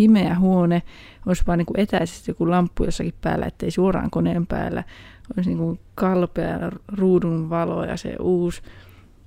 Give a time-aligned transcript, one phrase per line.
[0.00, 0.82] pimeä huone,
[1.26, 4.84] olisi vaan niin kuin etäisesti joku lamppu jossakin päällä, ettei suoraan koneen päällä,
[5.36, 8.62] olisi niin kuin kalpea ruudun valo ja se uusi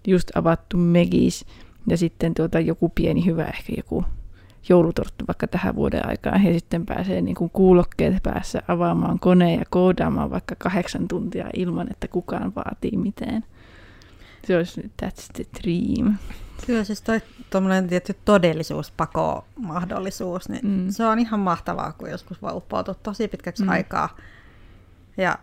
[0.08, 1.46] just avattu megis
[1.88, 4.06] ja sitten tuota joku pieni hyvä, ehkä joku
[4.70, 9.66] joulutorttu vaikka tähän vuoden aikaan ja sitten pääsee niin kuin kuulokkeet päässä avaamaan koneen ja
[9.70, 13.44] koodaamaan vaikka kahdeksan tuntia ilman, että kukaan vaatii mitään.
[14.48, 16.16] Se olisi, that's the dream.
[16.66, 20.90] Kyllä siis toi tuommoinen tietty todellisuuspako-mahdollisuus, niin mm.
[20.90, 23.70] se on ihan mahtavaa, kun joskus voi uppoutua tosi pitkäksi mm.
[23.70, 24.18] aikaa.
[25.18, 25.38] Ja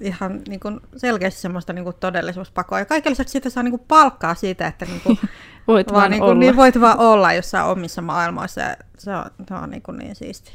[0.00, 2.78] ihan niin kuin selkeästi semmoista niin kuin todellisuuspakoa.
[2.78, 5.18] Ja kaiken lisäksi siitä saa niin kuin palkkaa siitä, että niin kuin
[5.68, 6.40] voit vaan, vaan niin kuin, olla.
[6.40, 8.60] Niin voit vaan olla jossain omissa maailmoissa.
[8.60, 10.52] Ja se on, se on niin, kuin niin siisti.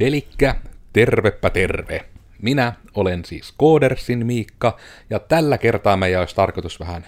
[0.00, 0.54] Elikkä
[0.92, 2.04] tervepä terve.
[2.42, 4.76] Minä olen siis Koodersin Miikka,
[5.10, 7.06] ja tällä kertaa meidän olisi tarkoitus vähän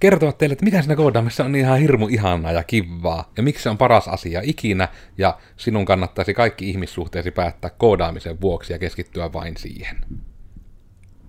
[0.00, 3.70] kertoa teille, että mitä siinä koodaamissa on ihan hirmu ihanaa ja kivaa, ja miksi se
[3.70, 9.56] on paras asia ikinä, ja sinun kannattaisi kaikki ihmissuhteesi päättää koodaamisen vuoksi ja keskittyä vain
[9.56, 9.96] siihen.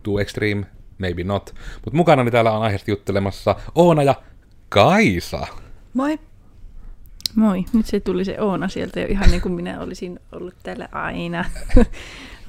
[0.03, 0.65] Too extreme,
[0.97, 1.55] maybe not.
[1.85, 4.15] Mutta mukana täällä on aiheesta juttelemassa Oona ja
[4.69, 5.47] Kaisa.
[5.93, 6.19] Moi.
[7.35, 7.65] Moi.
[7.73, 11.45] Nyt se tuli se Oona sieltä jo ihan niin kuin minä olisin ollut täällä aina.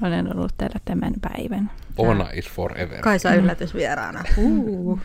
[0.07, 1.71] Olen ollut täällä tämän päivän.
[1.97, 3.01] Oona is forever.
[3.01, 4.23] Kaisa yllätysvieraana.
[4.37, 4.99] Uh.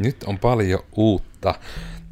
[0.00, 1.54] Nyt on paljon uutta.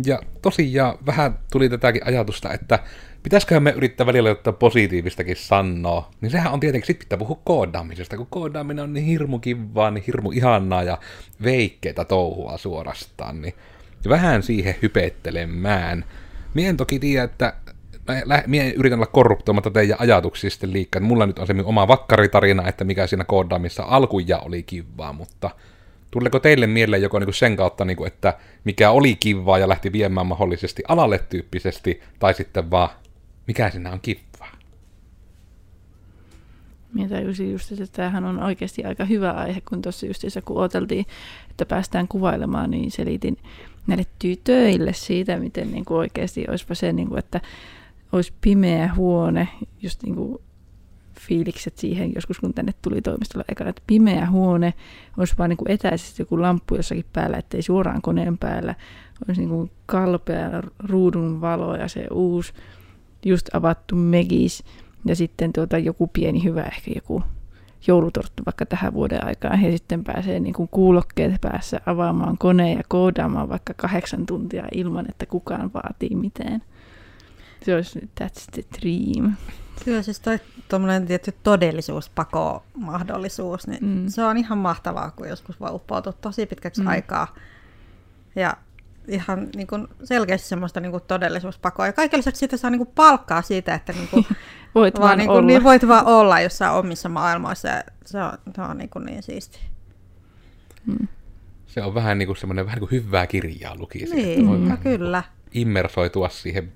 [0.07, 2.79] Ja tosiaan vähän tuli tätäkin ajatusta, että
[3.23, 8.17] pitäisiköhän me yrittää välillä ottaa positiivistakin sanoa, niin sehän on tietenkin, sit pitää puhua koodaamisesta,
[8.17, 10.99] kun koodaaminen on niin hirmu kivaa, niin hirmu ihanaa ja
[11.43, 13.55] veikkeitä touhua suorastaan, niin
[14.09, 16.05] vähän siihen hypettelemään.
[16.55, 17.53] Mie en toki tiedä, että
[18.47, 21.03] Mie yritän olla korruptoimatta teidän ajatuksia sitten liikaa.
[21.03, 25.51] Mulla nyt on se oma vakkaritarina, että mikä siinä koodaamissa alkuja oli kivaa, mutta
[26.11, 30.27] Tuleeko teille mieleen joko niinku sen kautta, niinku, että mikä oli kivaa ja lähti viemään
[30.27, 32.89] mahdollisesti alalle tyyppisesti, tai sitten vaan
[33.47, 34.53] mikä siinä on kivaa?
[36.95, 41.07] Minä tajusin just, että tämähän on oikeasti aika hyvä aihe, kun tuossa justiinsa kun odoteltiin,
[41.51, 43.37] että päästään kuvailemaan, niin selitin
[43.87, 47.41] näille tytöille siitä, miten niin kuin oikeasti olisipa se, niin kuin, että
[48.13, 49.49] olisi pimeä huone,
[49.83, 50.39] just niin kuin
[51.21, 54.75] fiilikset siihen joskus, kun tänne tuli toimistolla ekana, että pimeä huone,
[55.17, 58.75] olisi vaan niin kuin etäisesti joku lamppu jossakin päällä, ettei suoraan koneen päällä,
[59.29, 62.53] olisi niin kuin kalpea ruudun valo ja se uusi
[63.25, 64.65] just avattu megis
[65.05, 67.23] ja sitten tuota joku pieni hyvä, ehkä joku
[67.87, 72.83] joulutorttu vaikka tähän vuoden aikaan ja sitten pääsee niin kuin kuulokkeet päässä avaamaan koneen ja
[72.89, 76.63] koodaamaan vaikka kahdeksan tuntia ilman, että kukaan vaatii mitään.
[77.65, 79.33] Se olisi, that's the dream.
[79.85, 84.09] Kyllä siis toi tuommoinen tietty todellisuuspako-mahdollisuus, niin mm.
[84.09, 86.87] se on ihan mahtavaa, kun joskus voi uppoutua tosi pitkäksi mm.
[86.87, 87.35] aikaa.
[88.37, 88.57] Ja
[89.09, 91.87] ihan niin kuin selkeästi semmoista niin kuin todellisuuspakoa.
[91.87, 94.27] Ja kaiken lisäksi siitä saa niin kuin palkkaa siitä, että niin kuin
[94.75, 95.47] voit vaan, vaan niin kuin, olla.
[95.47, 97.69] Niin voit vaan olla jossain omissa maailmoissa.
[97.69, 99.61] Ja se on, se on niin, kuin niin siisti.
[100.87, 101.09] Mm.
[101.67, 104.15] Se on vähän niin kuin semmoinen vähän niin kuin hyvää kirjaa lukisi.
[104.15, 104.79] Niin, no mm.
[104.79, 105.23] kyllä.
[105.53, 106.73] Immersoitua siihen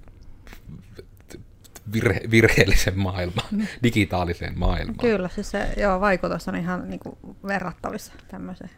[1.92, 3.66] virhe, virheellisen maailmaan, mm.
[3.82, 4.98] digitaaliseen maailmaan.
[4.98, 7.16] Kyllä, siis se joo, vaikutus on ihan niin kuin
[7.46, 8.70] verrattavissa tämmöiseen.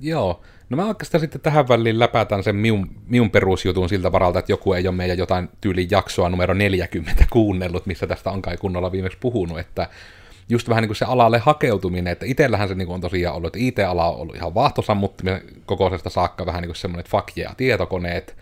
[0.00, 4.52] Joo, no mä oikeastaan sitten tähän väliin läpätän sen minun, minun perusjutun siltä varalta, että
[4.52, 8.92] joku ei ole meidän jotain tyyli jaksoa numero 40 kuunnellut, missä tästä on kai kunnolla
[8.92, 9.88] viimeksi puhunut, että
[10.48, 13.56] just vähän niin kuin se alalle hakeutuminen, että itsellähän se niin kuin on tosiaan ollut,
[13.56, 17.56] että IT-ala on ollut ihan vaahtosammuttiminen kokoisesta saakka vähän niin kuin semmoinen, että fuck yeah,
[17.56, 18.36] tietokoneet,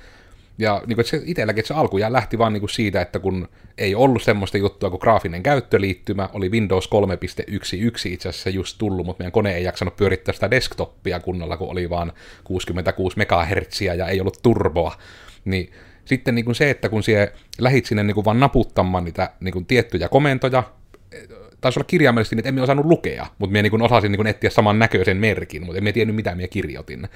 [0.61, 3.49] ja niin kuin, se itselläkin se alkujaan lähti vaan niin kuin siitä, että kun
[3.79, 9.23] ei ollut semmoista juttua kuin graafinen käyttöliittymä, oli Windows 3.11 itse asiassa just tullut, mutta
[9.23, 12.13] meidän kone ei jaksanut pyörittää sitä desktoppia kunnolla, kun oli vaan
[12.45, 14.97] 66 MHz ja ei ollut turboa.
[15.45, 15.73] Niin
[16.05, 19.53] sitten niin kuin se, että kun sie lähit sinne niin kuin vaan naputtamaan niitä niin
[19.53, 20.63] kuin tiettyjä komentoja,
[21.61, 25.17] taisi olla kirjaimellisesti, että emme osannut lukea, mutta minä niin osasin niin etsiä saman näköisen
[25.17, 27.09] merkin, mutta en tiennyt mitä minä kirjoitin.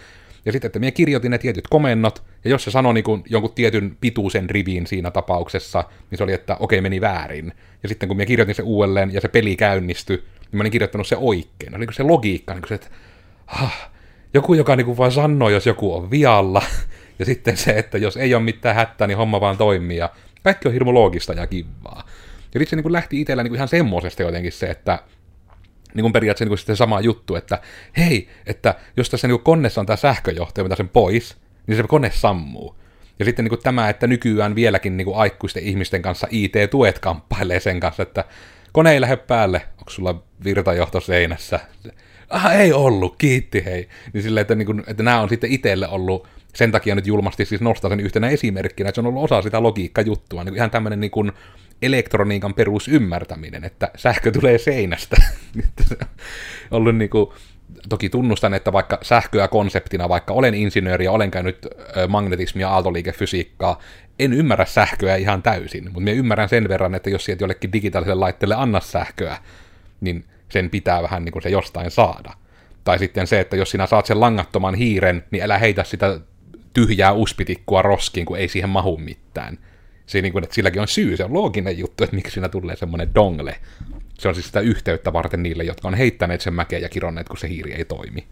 [0.45, 3.53] Ja sitten, että minä kirjoitin ne tietyt komennot, ja jos se sanoi niin kuin jonkun
[3.55, 7.53] tietyn pituisen rivin siinä tapauksessa, niin se oli, että okei, meni väärin.
[7.83, 11.07] Ja sitten kun minä kirjoitin se uudelleen, ja se peli käynnistyi, niin mä olin kirjoittanut
[11.07, 11.77] se oikein.
[11.77, 12.89] Oli se logiikka, niin se, että
[13.47, 13.91] ah,
[14.35, 16.63] joku, joka niin kuin vaan sanoo, jos joku on vialla,
[17.19, 20.11] ja sitten se, että jos ei ole mitään hätää, niin homma vaan toimii, ja
[20.43, 22.05] kaikki on hirmu loogista ja kivaa.
[22.55, 24.99] Ja sitten se niin kuin lähti itsellä niin kuin ihan semmoisesta jotenkin se, että
[25.95, 27.59] niin kuin periaatteessa niin kuin sama juttu, että
[27.97, 31.37] hei, että jos tässä niin koneessa on tämä sähköjohto ja sen pois,
[31.67, 32.77] niin se kone sammuu.
[33.19, 37.61] Ja sitten niin kuin tämä, että nykyään vieläkin niin kuin aikuisten ihmisten kanssa IT-tuet kamppailee
[37.61, 38.25] sen kanssa, että
[38.73, 41.61] kone ei lähde päälle, onko sulla virtajohto seinässä?
[42.31, 43.89] Ah, ei ollut, kiitti hei.
[44.13, 47.45] Niin sille, että, niin kuin, että nämä on sitten itselle ollut sen takia nyt julmasti
[47.45, 51.01] siis nostan sen yhtenä esimerkkinä, että se on ollut osa sitä logiikkajuttua, niin ihan tämmöinen
[51.01, 51.33] niin
[51.83, 55.17] elektroniikan perusymmärtäminen, että sähkö tulee seinästä.
[56.71, 57.31] ollut niin kuin,
[57.89, 61.67] toki tunnustan, että vaikka sähköä konseptina, vaikka olen insinööri ja olen käynyt
[62.09, 63.81] magnetismia, aaltoliikefysiikkaa,
[64.19, 68.21] en ymmärrä sähköä ihan täysin, mutta minä ymmärrän sen verran, että jos sieltä jollekin digitaaliselle
[68.21, 69.37] laitteelle anna sähköä,
[70.01, 72.33] niin sen pitää vähän niin kuin se jostain saada.
[72.85, 76.21] Tai sitten se, että jos sinä saat sen langattoman hiiren, niin älä heitä sitä
[76.73, 79.59] tyhjää uspitikkua roskiin, kun ei siihen mahu mitään.
[80.07, 82.77] Se, niin kuin, että silläkin on syy, se on looginen juttu, että miksi siinä tulee
[82.77, 83.57] semmoinen dongle.
[84.19, 87.39] Se on siis sitä yhteyttä varten niille, jotka on heittäneet sen mäkeä ja kironneet, kun
[87.39, 88.27] se hiiri ei toimi.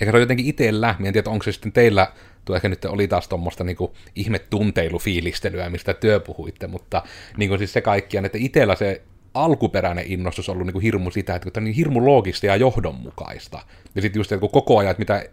[0.00, 2.12] Eikä se ole jotenkin itsellä, en tiedä, onko se sitten teillä,
[2.44, 3.76] tuo ehkä nyt oli taas tuommoista niin
[4.14, 7.02] ihme tunteilufiilistelyä, mistä työ puhuitte, mutta
[7.36, 9.02] niin kuin siis se kaikkiaan, että itsellä se
[9.34, 12.56] alkuperäinen innostus on ollut niin kuin hirmu sitä, että tämä on niin hirmu loogista ja
[12.56, 13.62] johdonmukaista.
[13.94, 15.24] Ja sitten just, että kun koko ajan, että mitä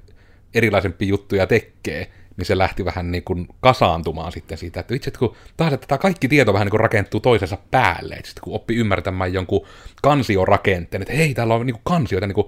[0.53, 5.19] erilaisempia juttuja tekee, niin se lähti vähän niin kuin kasaantumaan sitten siitä, että itse, että
[5.19, 8.55] kun taas, että tämä kaikki tieto vähän niin kuin rakentuu toisensa päälle, että sitten kun
[8.55, 9.67] oppi ymmärtämään jonkun
[10.01, 12.47] kansiorakenteen, että hei, täällä on niin kuin kansioita, niin kuin,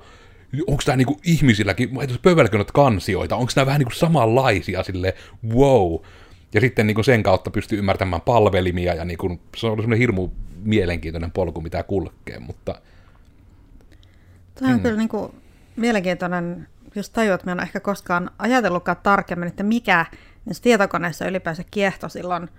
[0.67, 1.89] onko tämä niin kuin ihmisilläkin,
[2.21, 5.15] pöydälläkin on kansioita, onko nämä vähän niin kuin samanlaisia, sille
[5.49, 5.95] wow,
[6.53, 9.83] ja sitten niin kuin sen kautta pystyy ymmärtämään palvelimia, ja niin kuin, se on ollut
[9.83, 10.29] semmoinen hirmu
[10.63, 12.81] mielenkiintoinen polku, mitä kulkee, mutta...
[14.55, 14.83] Tämä on hmm.
[14.83, 15.31] kyllä niin kuin
[15.75, 20.05] mielenkiintoinen just tajua, että mä en ehkä koskaan ajatellutkaan tarkemmin, että mikä
[20.45, 22.49] niissä tietokoneissa ylipäänsä kiehto silloin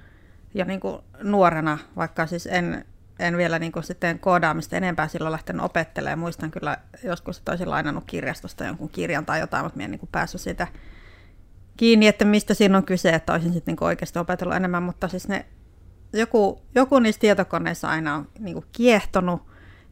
[0.54, 2.84] jo niin kuin nuorena, vaikka siis en,
[3.18, 6.18] en vielä niin kuin sitten koodaamista enempää silloin lähtenyt opettelemaan.
[6.18, 9.98] Muistan kyllä joskus, että olisin lainannut kirjastosta jonkun kirjan tai jotain, mutta mä en niin
[9.98, 10.66] kuin päässyt siitä
[11.76, 15.28] kiinni, että mistä siinä on kyse, että olisin sitten niin oikeasti opetellut enemmän, mutta siis
[15.28, 15.46] ne,
[16.12, 19.42] joku, joku niissä tietokoneissa aina on niin kuin kiehtonut,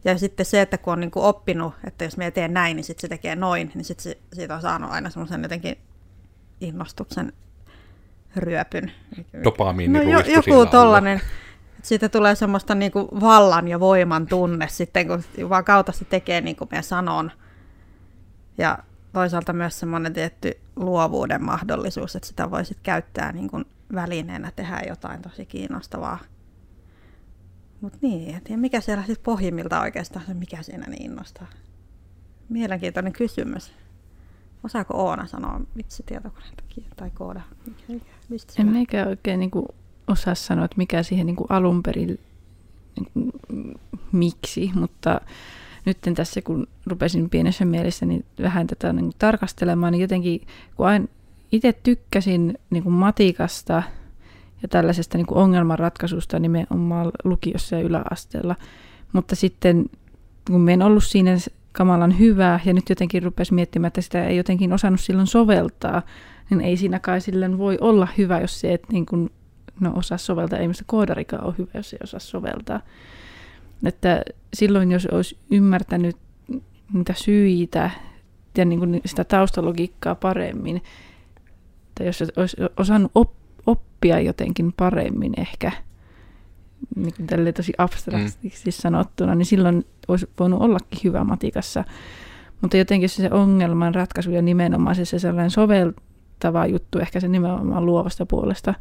[0.04, 2.84] ja sitten se, että kun on niin kuin oppinut, että jos me teen näin, niin
[2.84, 5.78] sitten se tekee noin, niin sitten siitä on saanut aina semmoisen jotenkin
[6.60, 7.32] innostuksen
[8.36, 8.92] ryöpyn.
[9.44, 11.20] Dopamiini no, jo, joku tollainen.
[11.82, 16.40] Siitä tulee semmoista niin kuin vallan ja voiman tunne sitten, kun vaan kautta se tekee
[16.40, 17.32] niin kuin me sanon.
[18.58, 18.78] Ja
[19.12, 23.64] toisaalta myös semmoinen tietty luovuuden mahdollisuus, että sitä voisit käyttää niin kuin
[23.94, 26.18] välineenä tehdä jotain tosi kiinnostavaa.
[27.86, 31.46] Mutta niin, en tiedä mikä siellä sitten pohjimmilta oikeastaan, mikä siinä niin innostaa.
[32.48, 33.72] Mielenkiintoinen kysymys.
[34.64, 36.62] Osaako Oona sanoa vitsi tietokoneelta
[36.96, 37.40] tai kooda?
[37.88, 39.66] Mikä, mistä en meikä oikein niin kuin,
[40.06, 42.20] osaa sanoa, että mikä siihen niin kuin alun perin,
[42.96, 43.32] niin kuin,
[44.12, 45.20] miksi, mutta
[45.84, 50.46] nyt tässä kun rupesin pienessä mielessä niin vähän tätä niin kuin, tarkastelemaan, niin jotenkin
[50.76, 51.06] kun aina
[51.52, 53.82] itse tykkäsin niin kuin matikasta–
[54.62, 58.56] ja tällaisesta niin kuin ongelmanratkaisusta nimenomaan lukiossa ja yläasteella.
[59.12, 59.86] Mutta sitten
[60.50, 61.36] kun me en ollut siinä
[61.72, 66.02] kamalan hyvää ja nyt jotenkin rupesi miettimään, että sitä ei jotenkin osannut silloin soveltaa,
[66.50, 69.30] niin ei siinä kai silloin voi olla hyvä, jos se et niin kuin,
[69.80, 70.58] no, osaa soveltaa.
[70.58, 72.80] Ei mistä koodarikaan ole hyvä, jos ei osaa soveltaa.
[73.84, 74.22] Että
[74.54, 76.16] silloin, jos olisi ymmärtänyt
[76.92, 77.90] niitä syitä
[78.58, 80.82] ja niin kuin sitä taustalogiikkaa paremmin,
[81.94, 85.72] tai jos olisi osannut oppia, oppia jotenkin paremmin ehkä,
[86.96, 88.72] niin kuin tälle tosi abstraktisesti mm.
[88.72, 91.84] sanottuna, niin silloin olisi voinut ollakin hyvä matikassa.
[92.60, 97.86] Mutta jotenkin se ongelman ratkaisu ja nimenomaan se, se sellainen soveltava juttu, ehkä se nimenomaan
[97.86, 98.74] luovasta puolesta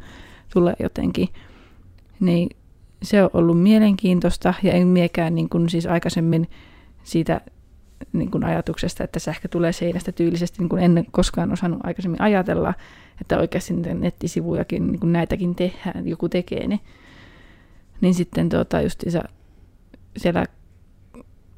[0.54, 1.28] tulee jotenkin,
[2.20, 2.50] niin
[3.04, 6.48] se on ollut mielenkiintoista ja en miekään niin kuin siis aikaisemmin
[7.04, 7.42] siitä
[8.14, 12.74] niin kuin ajatuksesta, että sähkö tulee seinästä tyylisesti, niin kuin en koskaan osannut aikaisemmin ajatella,
[13.22, 16.80] että oikeasti nettisivujakin, niin kuin näitäkin tehdään, joku tekee ne.
[18.02, 19.24] Niin sitten tuota, isä,
[20.18, 20.46] siellä,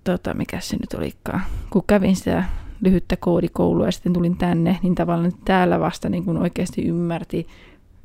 [0.04, 2.44] tuota, mikä se nyt olikaan, kun kävin sitä
[2.82, 7.48] lyhyttä koodikoulua ja sitten tulin tänne, niin tavallaan täällä vasta niin kuin oikeasti ymmärti,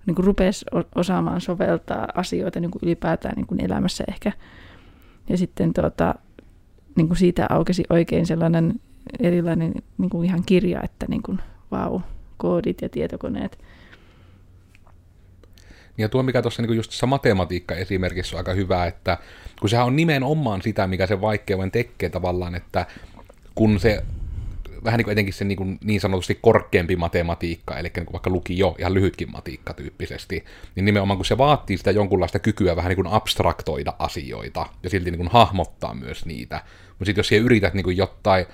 [0.06, 4.32] niin kuin rupesi osaamaan soveltaa asioita niin kuin ylipäätään niin kuin elämässä ehkä.
[5.28, 6.14] Ja sitten tuota,
[6.96, 8.80] niin kuin siitä aukesi oikein sellainen
[9.20, 11.38] erilainen niin kuin ihan kirja, että niin kuin,
[11.70, 12.00] vau,
[12.42, 13.58] koodit ja tietokoneet.
[15.98, 19.18] Ja tuo, mikä tuossa niin just tässä matematiikka esimerkissä on aika hyvä, että
[19.60, 22.86] kun sehän on nimenomaan sitä, mikä se vaikeuden tekee tavallaan, että
[23.54, 24.02] kun se
[24.84, 28.30] vähän niin kuin etenkin se niin, kuin niin sanotusti korkeampi matematiikka, eli niin kuin vaikka
[28.30, 30.44] lukio, ihan lyhytkin matiikka tyyppisesti,
[30.74, 35.10] niin nimenomaan kun se vaatii sitä jonkunlaista kykyä vähän niin kuin abstraktoida asioita ja silti
[35.10, 36.60] niin kuin hahmottaa myös niitä.
[36.88, 38.46] Mutta sitten jos siellä yrität niin kuin jotain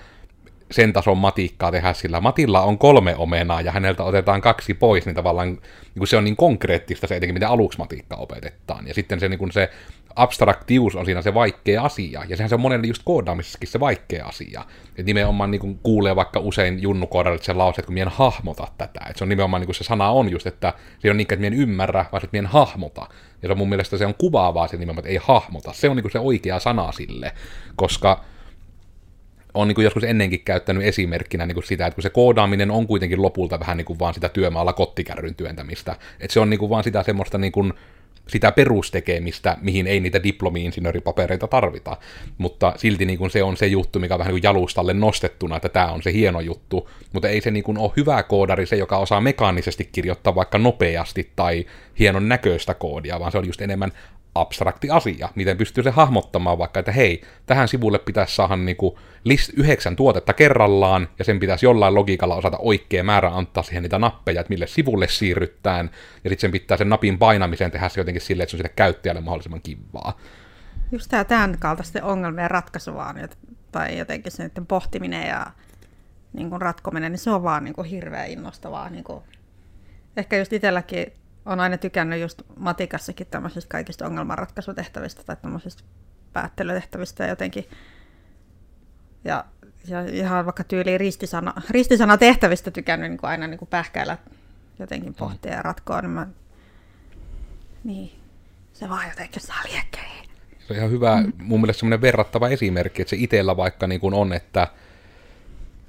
[0.70, 5.14] sen tason matikkaa tehdä, sillä Matilla on kolme omenaa ja häneltä otetaan kaksi pois, niin
[5.14, 5.60] tavallaan niin
[5.98, 8.86] kuin se on niin konkreettista se etenkin, miten aluksi matikka opetetaan.
[8.86, 9.70] Ja sitten se, niin kuin se
[10.16, 14.26] abstraktius on siinä se vaikea asia, ja sehän se on monelle just koodaamisessakin se vaikea
[14.26, 14.64] asia.
[14.88, 19.00] Että nimenomaan niin kuulee vaikka usein junnukoodalta sen lause, että kun mien hahmota tätä.
[19.06, 21.54] Että se on nimenomaan niin se sana on just, että se on niin, että mien
[21.54, 23.06] ymmärrä, vaan että mien hahmota.
[23.42, 25.72] Ja se on mun mielestä se on kuvaavaa se nimenomaan, että ei hahmota.
[25.72, 27.32] Se on niin se oikea sana sille,
[27.76, 28.24] koska
[29.60, 33.22] on niin joskus ennenkin käyttänyt esimerkkinä niin kuin sitä, että kun se koodaaminen on kuitenkin
[33.22, 35.96] lopulta vähän niin kuin vaan sitä työmaalla kottikärryn työntämistä.
[36.20, 37.72] Että se on niin kuin vaan sitä semmoista niin kuin
[38.28, 41.96] sitä perustekemistä, mihin ei niitä diplomi-insinööripapereita tarvita.
[42.38, 45.56] Mutta silti niin kuin se on se juttu, mikä on vähän niin kuin jalustalle nostettuna,
[45.56, 46.90] että tämä on se hieno juttu.
[47.12, 51.32] Mutta ei se niin kuin ole hyvä koodari se, joka osaa mekaanisesti kirjoittaa vaikka nopeasti
[51.36, 51.66] tai
[51.98, 53.92] hienon näköistä koodia, vaan se on just enemmän
[54.40, 59.50] abstrakti asia, miten pystyy se hahmottamaan vaikka, että hei, tähän sivulle pitäisi saada niinku list
[59.56, 64.40] yhdeksän tuotetta kerrallaan, ja sen pitäisi jollain logiikalla osata oikea määrä antaa siihen niitä nappeja,
[64.40, 65.90] että mille sivulle siirryttään,
[66.24, 68.72] ja sitten sen pitää sen napin painamiseen tehdä se jotenkin silleen, että se on sille
[68.76, 70.18] käyttäjälle mahdollisimman kivaa.
[70.92, 73.28] Just tämä tämän kaltaisten ongelmien ratkaisu vaan,
[73.72, 75.46] tai jotenkin se pohtiminen ja
[76.32, 78.90] niin ratkominen, niin se on vaan niin hirveän innostavaa.
[78.90, 79.04] Niin
[80.16, 81.12] ehkä just itselläkin
[81.48, 85.82] on aina tykännyt just matikassakin tämmöisistä kaikista ongelmanratkaisutehtävistä tai tämmöisistä
[86.32, 87.68] päättelytehtävistä jotenkin.
[89.24, 89.44] Ja,
[89.86, 94.18] ja ihan vaikka tyyliin ristisana, ristisana tehtävistä tykännyt niin kuin aina niin kuin pähkäillä
[94.78, 96.26] jotenkin pohtia ja ratkoa, niin, mä,
[97.84, 98.12] niin
[98.72, 100.28] se vaan jotenkin saa liekkeihin.
[100.58, 101.32] Se on ihan hyvä, mm.
[101.38, 104.68] mun mielestä semmoinen verrattava esimerkki, että se itsellä vaikka niin kuin on, että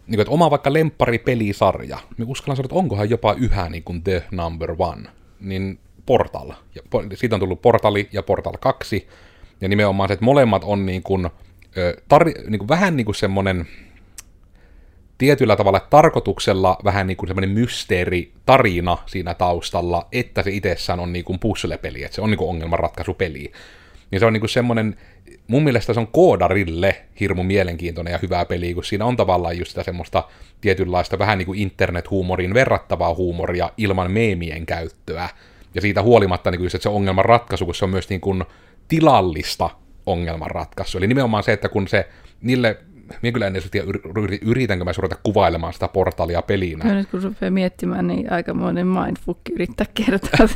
[0.07, 4.03] niin kuin, että oma vaikka lempparipelisarja, niin uskallan sanoa, että onkohan jopa yhä niin kuin
[4.03, 6.51] the number one niin Portal.
[6.75, 6.81] Ja,
[7.13, 9.07] siitä on tullut Portali ja Portal 2,
[9.61, 11.29] ja nimenomaan se, että molemmat on niin kuin,
[12.13, 13.67] tar- niin kuin vähän niin kuin semmoinen
[15.17, 21.13] tietyllä tavalla tarkoituksella vähän niin kuin semmoinen mysteeri tarina siinä taustalla, että se itsessään on
[21.13, 23.51] niin kuin puzzle-peli, että se on niin kuin ongelmanratkaisupeli.
[24.11, 24.95] Niin se on niin kuin semmoinen,
[25.47, 29.69] mun mielestä se on koodarille hirmu mielenkiintoinen ja hyvä peli, kun siinä on tavallaan just
[29.71, 30.23] sitä semmoista
[30.61, 35.29] tietynlaista vähän niin kuin internet-huumorin verrattavaa huumoria ilman meemien käyttöä.
[35.75, 38.21] Ja siitä huolimatta niin kuin just, että se ongelman ratkaisu, kun se on myös niin
[38.21, 38.43] kuin
[38.87, 39.69] tilallista
[40.05, 40.97] ongelmanratkaisu.
[40.97, 42.07] Eli nimenomaan se, että kun se
[42.41, 42.77] niille
[43.21, 43.87] minä kyllä en edes tiedä,
[44.41, 46.85] yritänkö mä ruveta kuvailemaan sitä portaalia pelinä.
[46.85, 50.47] No nyt kun rupeaa miettimään, niin aikamoinen mindfuck yrittää kertoa.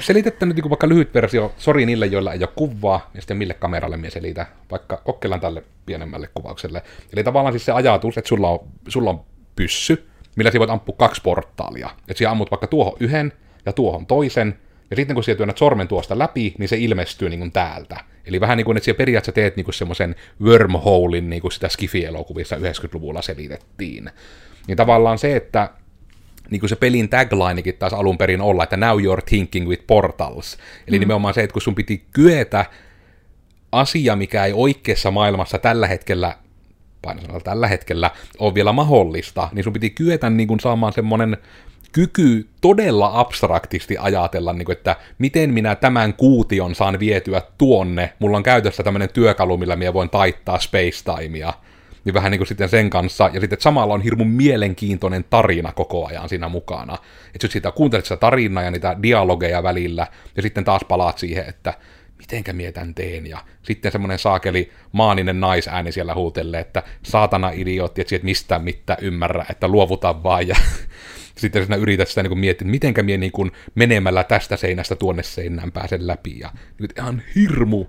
[0.00, 3.54] Selitettä nyt niin vaikka lyhyt versio, sori niille, joilla ei ole kuvaa, ja sitten mille
[3.54, 6.82] kameralle minä selitä, vaikka kokkeillaan tälle pienemmälle kuvaukselle.
[7.12, 9.20] Eli tavallaan siis se ajatus, että sulla on, sulla on
[9.56, 11.90] pyssy, millä sinä voit ampua kaksi portaalia.
[12.08, 13.32] Että sinä ammut vaikka tuohon yhden
[13.66, 14.58] ja tuohon toisen,
[14.92, 18.00] ja sitten kun sinä työnnät sormen tuosta läpi, niin se ilmestyy niin kuin täältä.
[18.26, 22.56] Eli vähän niin kuin, että siellä periaatteessa teet niin semmoisen wormholein, niin kuin sitä Skifi-elokuvissa
[22.56, 24.10] 90-luvulla selitettiin.
[24.66, 25.70] Niin tavallaan se, että
[26.50, 30.58] niin kuin se pelin taglinekin taas alun perin olla, että now you're thinking with portals.
[30.86, 31.00] Eli mm.
[31.00, 32.66] nimenomaan se, että kun sun piti kyetä
[33.72, 36.36] asia, mikä ei oikeassa maailmassa tällä hetkellä
[37.02, 41.36] painosanalla tällä hetkellä on vielä mahdollista, niin sun piti kyetä niin kuin saamaan semmoinen
[41.92, 48.12] kyky todella abstraktisti ajatella, niin kuin, että miten minä tämän kuution saan vietyä tuonne.
[48.18, 51.52] Mulla on käytössä tämmöinen työkalu, millä minä voin taittaa space-timea.
[52.04, 53.30] Niin vähän niin kuin sitten sen kanssa.
[53.32, 56.98] Ja sitten samalla on hirmun mielenkiintoinen tarina koko ajan siinä mukana.
[57.34, 60.06] Että siitä kuuntelet sitä tarinaa ja niitä dialogeja välillä.
[60.36, 61.74] Ja sitten taas palaat siihen, että
[62.18, 68.08] mitenkä mietän teen, ja sitten semmoinen saakeli maaninen naisääni siellä huutelee, että saatana idiootti, että
[68.08, 70.56] sieltä mistään mitään ymmärrä, että luovuta vaan, ja
[71.42, 75.22] sitten sinä yrität sitä niin miettiä, että mitenkä minä niin kuin menemällä tästä seinästä tuonne
[75.22, 77.86] seinään pääsen läpi, ja niin ihan hirmu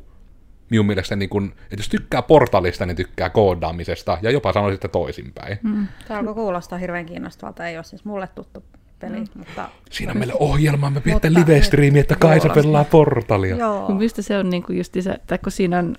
[0.70, 4.88] minun mielestä, niin kun, että jos tykkää portalista, niin tykkää koodaamisesta, ja jopa sanoisin, että
[4.88, 5.60] toisinpäin.
[5.64, 5.88] Mm.
[6.08, 8.64] Tämä alkoi kuulostaa hirveän kiinnostavalta, ei ole siis mulle tuttu
[9.00, 9.20] peli.
[9.20, 9.28] Mm.
[9.36, 9.70] Mutta...
[9.92, 13.56] Siinä on meille ohjelma, me pidetään live-striimi, että Kaisa pelaa portalia.
[13.56, 13.90] Joo.
[13.90, 15.96] Mistä se on niin kuin just se, että kun siinä on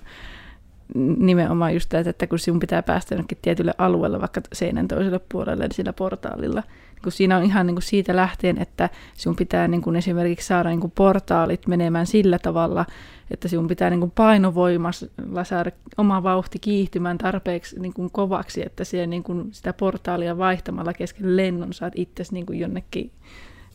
[1.17, 5.63] nimenomaan just tämä, että kun sinun pitää päästä jonnekin tietylle alueelle, vaikka seinän toiselle puolelle,
[5.63, 6.63] niin sillä portaalilla,
[7.03, 10.69] kun siinä on ihan niin kuin siitä lähtien, että sinun pitää niin kuin esimerkiksi saada
[10.69, 12.85] niin kuin portaalit menemään sillä tavalla,
[13.31, 18.83] että sinun pitää niin kuin painovoimalla saada oma vauhti kiihtymään tarpeeksi niin kuin kovaksi, että
[18.83, 23.11] siellä niin kuin sitä portaalia vaihtamalla kesken lennon saat itsesi niin kuin jonnekin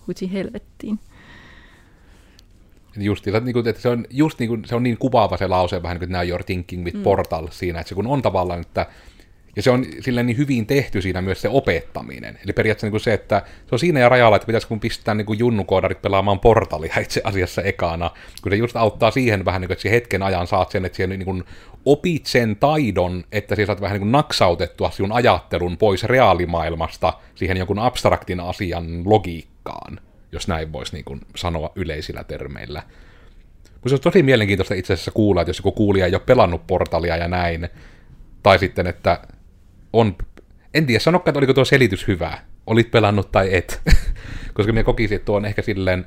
[0.07, 0.99] huitsi helvettiin.
[2.97, 5.83] Just, niin kuin, että se on, just niin kuin, se on niin kuvaava se lause,
[5.83, 7.03] vähän niin kuin now you're thinking with mm.
[7.03, 8.87] portal siinä, että se kun on tavallaan, että
[9.57, 12.39] ja se on sillä niin hyvin tehty siinä myös se opettaminen.
[12.45, 15.15] Eli periaatteessa niin kuin se, että se on siinä ja rajalla, että pitäisi kun pistää
[15.15, 18.11] niin kuin junnukoodarit pelaamaan portalia itse asiassa ekana,
[18.43, 21.17] kun se just auttaa siihen vähän, niin kuin, että hetken ajan saat sen, että siellä
[21.17, 21.45] niin kuin
[21.85, 27.57] opit sen taidon, että siellä saat vähän niin kuin naksautettua sinun ajattelun pois reaalimaailmasta siihen
[27.57, 30.01] jonkun abstraktin asian logiikkaan,
[30.33, 32.83] jos näin voisi niin kuin sanoa yleisillä termeillä.
[33.75, 36.67] Mutta se on tosi mielenkiintoista itse asiassa kuulla, että jos joku kuulija ei ole pelannut
[36.67, 37.69] portalia ja näin,
[38.43, 39.21] tai sitten, että
[39.93, 40.17] on,
[40.75, 43.81] en tiedä, sanokaan, että oliko tuo selitys hyvä, olit pelannut tai et,
[44.55, 46.07] koska minä kokisin, että tuo on ehkä silleen,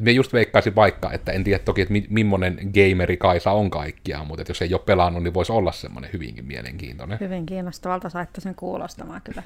[0.00, 4.26] me just veikkaisin vaikka, että en tiedä toki, että mi- millainen gameri Kaisa on kaikkiaan,
[4.26, 7.20] mutta että jos ei ole pelannut, niin voisi olla semmoinen hyvinkin mielenkiintoinen.
[7.20, 9.42] Hyvin kiinnostavalta saitte sen kuulostamaan kyllä.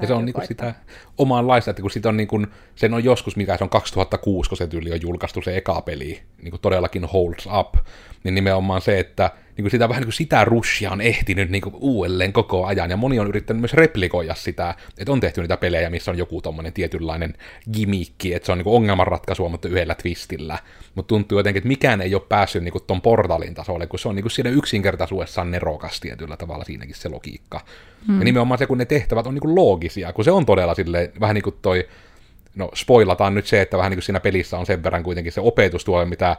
[0.00, 0.74] Ja se on niinku sitä
[1.18, 4.66] omanlaista, että kun sit on niinku, sen on joskus, mikä se on 2006, kun se
[4.66, 7.74] tyyli on julkaistu se eka peli, niinku todellakin holds up,
[8.24, 12.66] niin nimenomaan se, että niinku sitä vähän niinku sitä rushia on ehtinyt niinku uudelleen koko
[12.66, 16.18] ajan, ja moni on yrittänyt myös replikoida sitä, että on tehty niitä pelejä, missä on
[16.18, 17.34] joku tommonen tietynlainen
[17.72, 20.58] gimikki, että se on niinku ongelmanratkaisua, mutta yhdellä twistillä,
[20.94, 24.14] mutta tuntuu jotenkin, että mikään ei ole päässyt niinku ton portalin tasolle, kun se on
[24.14, 27.60] niinku siinä yksinkertaisuudessaan nerokas tietyllä tavalla siinäkin se logiikka.
[28.06, 28.18] Hmm.
[28.18, 31.34] Ja nimenomaan se, kun ne tehtävät on niinku loogisia, kun se on todella sille vähän
[31.34, 31.88] niin kuin toi,
[32.54, 35.40] no spoilataan nyt se, että vähän niin kuin siinä pelissä on sen verran kuitenkin se
[35.40, 36.36] opetus tuo, mitä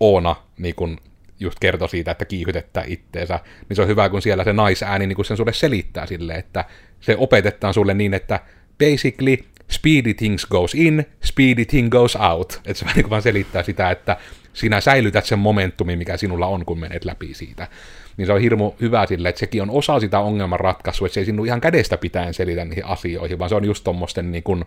[0.00, 0.98] Oona niin kuin
[1.40, 5.16] just kertoi siitä, että kiihytetään itteensä, niin se on hyvä, kun siellä se naisääni niin
[5.16, 6.64] kun sen sulle selittää sille, että
[7.00, 8.40] se opetetaan sulle niin, että
[8.78, 9.36] basically
[9.70, 12.60] speedy things goes in, speedy thing goes out.
[12.64, 14.16] Että se vähän niin vaan selittää sitä, että
[14.52, 17.68] sinä säilytät sen momentumin, mikä sinulla on, kun menet läpi siitä.
[18.16, 21.20] Niin se on hirmu hyvä sille, että sekin on osa sitä ongelman ratkaisua, että se
[21.20, 24.64] ei sinun ihan kädestä pitäen selitä niihin asioihin, vaan se on just tuommoisten niin kuin,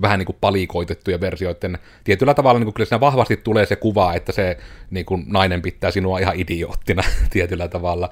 [0.00, 1.78] vähän niin kuin palikoitettuja versioiden.
[2.04, 4.58] Tietyllä tavalla niin kuin kyllä siinä vahvasti tulee se kuva, että se
[4.90, 8.10] niin kuin nainen pitää sinua ihan idioottina tietyllä tavalla,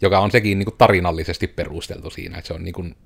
[0.00, 2.96] joka on sekin niin kuin tarinallisesti perusteltu siinä, että se on niin kuin,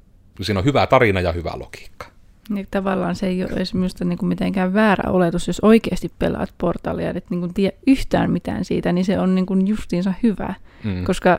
[0.40, 2.06] siinä on hyvä tarina ja hyvä logiikka.
[2.48, 6.54] Niin tavallaan se ei ole edes minusta niin kuin mitenkään väärä oletus, jos oikeasti pelaat
[6.58, 10.54] portalia, että niin kuin tiedä yhtään mitään siitä, niin se on niin kuin justiinsa hyvä,
[10.84, 11.04] mm.
[11.04, 11.38] koska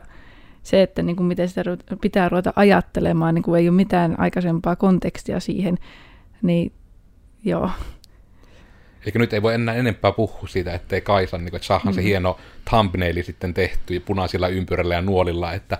[0.62, 1.62] se, että niin kuin miten sitä
[2.00, 5.78] pitää ruveta ajattelemaan, niin kuin ei ole mitään aikaisempaa kontekstia siihen,
[6.42, 6.72] niin
[7.44, 7.70] joo.
[9.06, 11.94] Eikä nyt ei voi enää enempää puhua siitä, ettei Kaisa, niin kuin, että saahan mm.
[11.94, 12.38] se hieno
[12.70, 15.78] thumbnaili sitten tehty punaisilla ympyrällä ja nuolilla, että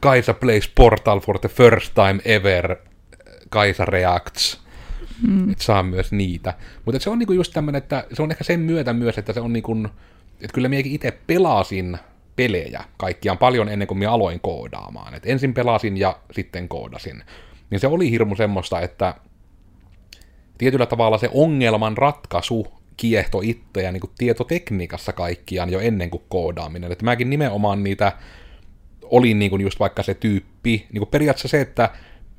[0.00, 2.76] Kaisa plays Portal for the first time ever,
[3.48, 4.62] Kaisa reacts.
[5.28, 5.50] Mm.
[5.50, 6.54] Että saa myös niitä.
[6.84, 9.40] Mutta se on niinku just tämmöinen, että se on ehkä sen myötä myös, että se
[9.40, 9.76] on niinku,
[10.40, 11.98] että kyllä minäkin itse pelasin
[12.36, 15.14] pelejä kaikkiaan paljon ennen kuin minä aloin koodaamaan.
[15.14, 17.22] Et ensin pelasin ja sitten koodasin.
[17.70, 19.14] Niin se oli hirmu semmoista, että
[20.62, 26.92] tietyllä tavalla se ongelman ratkaisu kiehto itseä niin kuin tietotekniikassa kaikkiaan jo ennen kuin koodaaminen.
[26.92, 28.12] Että mäkin nimenomaan niitä
[29.02, 31.90] olin niin kuin just vaikka se tyyppi, niin kuin periaatteessa se, että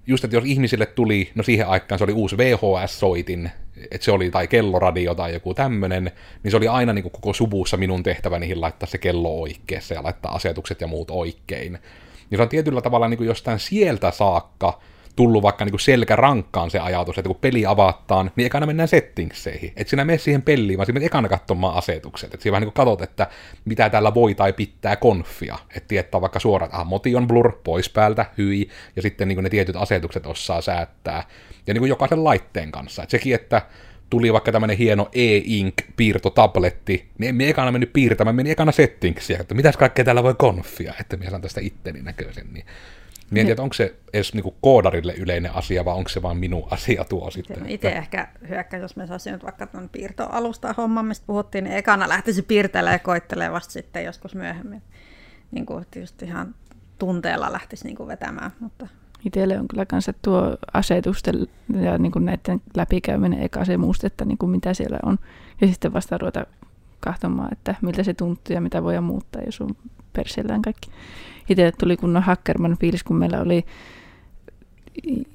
[0.07, 3.49] just, että jos ihmisille tuli, no siihen aikaan se oli uusi VHS-soitin,
[3.91, 6.12] että se oli tai kelloradio tai joku tämmönen,
[6.43, 10.03] niin se oli aina niin kuin koko suvussa minun tehtäväni laittaa se kello oikeassa ja
[10.03, 11.73] laittaa asetukset ja muut oikein.
[12.29, 14.81] Niin se on tietyllä tavalla niin kuin jostain sieltä saakka
[15.15, 19.73] tullut vaikka niin selkärankkaan se ajatus, että kun peli avataan, niin ekana mennään settingseihin.
[19.76, 22.34] Että sinä mene siihen peliin, vaan sinä ekana katsomaan asetukset.
[22.34, 23.28] Että siinä vähän niin katsot, että
[23.65, 25.58] mitä täällä voi tai pitää konfia.
[25.76, 29.43] Että tietää vaikka suoraan, että ah, moti on blur, pois päältä, hyi, ja sitten niin
[29.43, 31.23] ne tietyt asetukset osaa säättää.
[31.67, 33.04] Ja niin jokaisen laitteen kanssa.
[33.04, 33.62] Että sekin, että
[34.10, 39.56] tuli vaikka tämmöinen hieno e-ink piirtotabletti, niin en ekana mennyt piirtämään, meni ekana settingsia, että
[39.56, 42.47] mitäs kaikkea täällä voi konfia, että minä saan tästä itteni näköisen.
[42.54, 42.65] Niin
[43.33, 47.03] Mietin, että onko se edes niinku koodarille yleinen asia, vai onko se vain minun asia
[47.03, 47.69] tuo sitten?
[47.69, 47.99] Itse että...
[47.99, 52.41] ehkä hyökkäys, jos me saisin nyt vaikka tuon piirtoalusta homman, mistä puhuttiin, niin ekana lähtisi
[52.41, 54.81] piirtelemään ja koittelemaan vasta sitten joskus myöhemmin.
[55.51, 56.55] Niin kuin, just ihan
[56.99, 58.51] tunteella lähtisi niin kuin vetämään.
[58.59, 58.87] Mutta...
[59.25, 61.47] Itselle on kyllä kanssa tuo asetusten
[61.81, 65.17] ja niin kuin näiden läpikäyminen eka se muustetta, niin kuin mitä siellä on.
[65.61, 66.45] Ja sitten vasta ruveta
[66.99, 69.69] katsomaan, että miltä se tuntuu ja mitä voi muuttaa, jos on
[70.13, 70.91] perseellään kaikki
[71.49, 73.65] itselle tuli kunnon Hackerman fiilis, kun meillä oli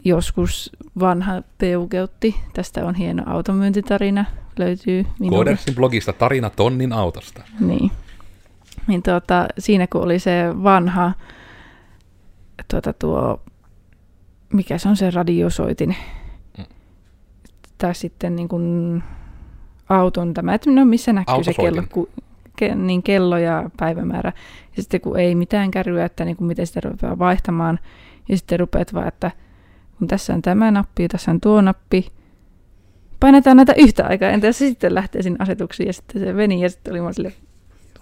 [0.05, 2.37] joskus vanha peukeutti.
[2.55, 4.25] Tästä on hieno automyyntitarina,
[4.59, 7.43] löytyy Koodersin blogista tarina tonnin autosta.
[7.61, 7.91] Niin.
[8.87, 11.13] niin tuota, siinä kun oli se vanha,
[12.71, 13.41] tuota, tuo,
[14.53, 15.97] mikä se on se radiosoitin,
[16.59, 16.65] mm.
[17.79, 19.03] tai sitten niin kuin
[19.89, 22.09] auton tämä, että no missä näkyy se kello, ku,
[22.75, 24.33] niin kello ja päivämäärä.
[24.77, 27.79] Ja sitten kun ei mitään kärryä, että niin kuin miten sitä rupeaa vaihtamaan,
[28.29, 29.31] ja sitten rupeat vaan, että
[29.99, 32.07] kun tässä on tämä nappi, tässä on tuo nappi,
[33.21, 36.71] painetaan näitä yhtä aikaa, entä se sitten lähtee sinne asetuksiin, ja sitten se meni, ja
[36.71, 37.33] sitten oli sille,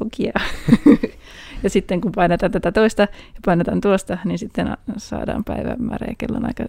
[1.62, 6.64] ja sitten kun painetaan tätä toista ja painetaan tuosta, niin sitten saadaan päivämäärä ja aika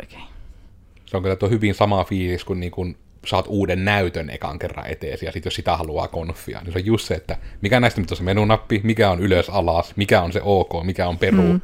[0.00, 0.24] oikein.
[1.06, 4.86] Se on kyllä tuo hyvin sama fiilis kuin, niin kuin saat uuden näytön ekan kerran
[4.86, 8.00] eteesi, ja sitten jos sitä haluaa konfia, niin se on just se, että mikä näistä
[8.00, 11.42] nyt on se menunappi, mikä on ylös alas, mikä on se OK, mikä on peru,
[11.42, 11.60] mm.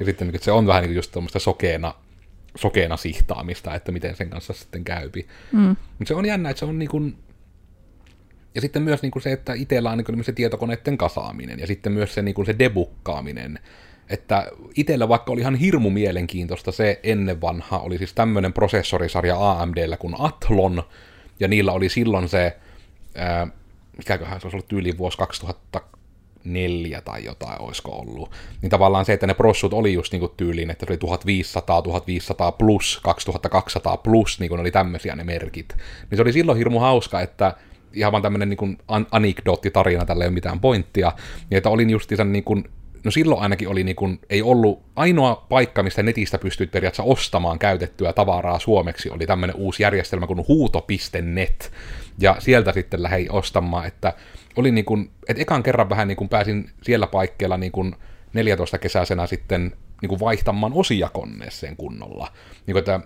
[0.00, 1.94] ja sitten että se on vähän niin kuin just tuommoista sokeena,
[2.56, 5.26] sokeena sihtaamista, että miten sen kanssa sitten käypi.
[5.52, 5.60] Mm.
[5.68, 7.16] Mutta se on jännä, että se on niin kuin,
[8.54, 11.92] ja sitten myös niin kuin se, että itsellä on niin se tietokoneiden kasaaminen ja sitten
[11.92, 13.58] myös se, niin kuin se debukkaaminen.
[14.08, 19.96] Että itsellä vaikka oli ihan hirmu mielenkiintoista se ennen vanha, oli siis tämmöinen prosessorisarja AMDllä
[19.96, 20.82] kuin Athlon,
[21.40, 22.56] ja niillä oli silloin se,
[23.14, 23.46] ää,
[23.96, 28.30] mikäköhän se olisi ollut tyyli vuosi 2004 tai jotain olisiko ollut,
[28.62, 32.52] niin tavallaan se, että ne prossut oli just niinku tyyliin, että se oli 1500, 1500
[32.52, 35.76] plus, 2200 plus, niin kuin oli tämmöisiä ne merkit.
[36.10, 37.54] Niin se oli silloin hirmu hauska, että
[37.92, 41.12] ihan vaan tämmöinen niin an- anekdoottitarina, tällä ei ole mitään pointtia,
[41.50, 42.64] niin että olin justiinsa niin kuin,
[43.04, 47.58] no silloin ainakin oli niin kuin, ei ollut ainoa paikka, mistä netistä pystyt periaatteessa ostamaan
[47.58, 51.72] käytettyä tavaraa suomeksi, oli tämmöinen uusi järjestelmä kuin huuto.net,
[52.18, 54.12] ja sieltä sitten lähdin ostamaan, että
[54.56, 57.96] oli niin kuin, että ekan kerran vähän niin kuin pääsin siellä paikkeilla niin kuin
[58.32, 62.32] 14 kesäisenä sitten niin kuin vaihtamaan osia koneeseen kunnolla.
[62.66, 63.00] Niin kuin, että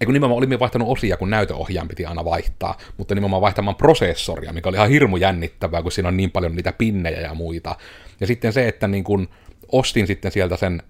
[0.00, 4.52] ei kun nimenomaan olimme vaihtanut osia, kun näytöohjaan piti aina vaihtaa, mutta nimenomaan vaihtamaan prosessoria,
[4.52, 7.76] mikä oli ihan hirmu jännittävää, kun siinä on niin paljon niitä pinnejä ja muita.
[8.20, 9.28] Ja sitten se, että niin kun
[9.72, 10.82] ostin sitten sieltä sen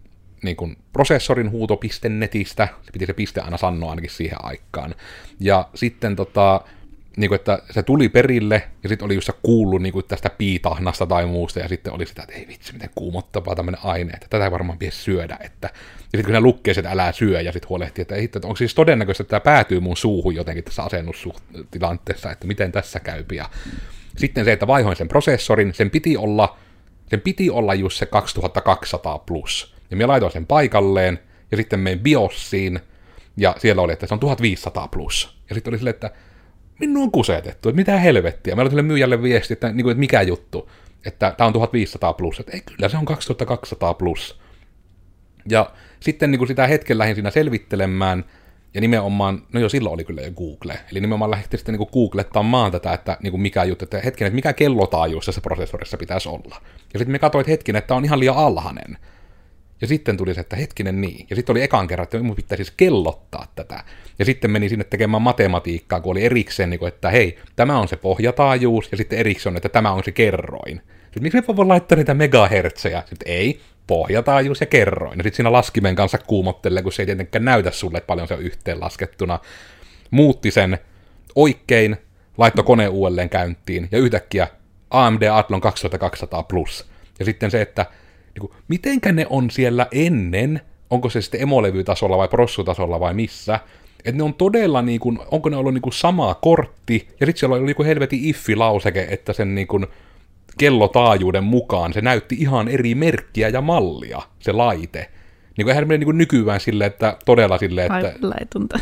[0.42, 4.94] niin kun prosessorin huuto.netistä, se piti se piste aina sanoa ainakin siihen aikaan.
[5.40, 6.60] Ja sitten tota,
[7.16, 11.06] niin kuin, että se tuli perille, ja sitten oli just kuullut niin kuin, tästä piitahnasta
[11.06, 14.44] tai muusta, ja sitten oli sitä, että ei vitsi, miten kuumottavaa tämmöinen aine, että tätä
[14.44, 15.70] ei varmaan pitäisi syödä, että
[16.12, 18.74] ja sitten kun ne lukkee, että älä syö, ja sitten huolehtii, että, että onko siis
[18.74, 23.24] todennäköistä, että tämä päätyy mun suuhun jotenkin tässä asennustilanteessa, että miten tässä käy.
[23.32, 23.50] Ja
[24.16, 26.56] sitten se, että vaihoin sen prosessorin, sen piti olla,
[27.10, 29.74] sen piti olla just se 2200 plus.
[29.90, 31.18] Ja minä laitoin sen paikalleen,
[31.50, 32.80] ja sitten menin BIOSiin,
[33.36, 35.38] ja siellä oli, että se on 1500 plus.
[35.48, 36.10] Ja sitten oli silleen, että
[36.80, 38.54] minun on kusetettu, että mitä helvettiä.
[38.58, 40.70] Oli sille myyjälle viesti, että, niin kuin, että mikä juttu,
[41.06, 44.40] että tämä on 1500 plus, että ei kyllä se on 2200 plus.
[45.48, 48.24] Ja sitten niin kuin sitä hetken lähdin siinä selvittelemään,
[48.74, 52.72] ja nimenomaan, no jo silloin oli kyllä jo Google, eli nimenomaan lähdettiin sitten niin googlettamaan
[52.72, 56.60] tätä, että niin kuin mikä juttu, että hetken, että mikä kellotaajuus tässä prosessorissa pitäisi olla.
[56.92, 58.98] Ja sitten me katsoin hetken, että on ihan liian alhainen.
[59.80, 61.26] Ja sitten tuli se, että hetkinen niin.
[61.30, 63.84] Ja sitten oli ekan kerran, että minun pitää siis kellottaa tätä.
[64.18, 67.88] Ja sitten meni sinne tekemään matematiikkaa, kun oli erikseen, niin kuin, että hei, tämä on
[67.88, 70.80] se pohjataajuus, ja sitten erikseen, että tämä on se kerroin.
[71.04, 73.02] Sitten miksi me voi laittaa niitä megahertsejä?
[73.06, 75.18] Sitten ei, pohjataajuus ja kerroin.
[75.18, 78.34] Ja sitten siinä laskimen kanssa kuumottelee, kun se ei tietenkään näytä sulle, että paljon se
[78.34, 79.38] on yhteenlaskettuna.
[80.10, 80.78] Muutti sen
[81.34, 81.96] oikein,
[82.38, 84.48] laittoi kone uudelleen käyntiin, ja yhtäkkiä
[84.90, 86.86] AMD Athlon 2200 plus.
[87.18, 87.86] Ja sitten se, että
[88.36, 93.60] niin kuin, mitenkä ne on siellä ennen, onko se sitten emolevytasolla vai prossutasolla vai missä,
[93.98, 97.40] että ne on todella niin kuin, onko ne ollut niin kuin sama kortti, ja sitten
[97.40, 99.86] siellä oli niin kuin helvetin iffi-lauseke, että sen niin kuin
[100.58, 105.10] kellotaajuuden mukaan se näytti ihan eri merkkiä ja mallia, se laite.
[105.56, 108.14] Niin kuin eihän niin kuin nykyään silleen, että todella silleen, että...
[108.22, 108.78] Laitunta.